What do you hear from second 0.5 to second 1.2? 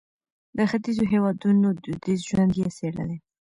د ختیځو